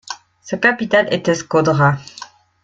Sa 0.41 0.57
capitale 0.57 1.13
était 1.13 1.35
Scodra. 1.35 1.93